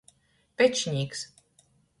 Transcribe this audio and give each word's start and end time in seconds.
Pečnīks. 0.61 1.23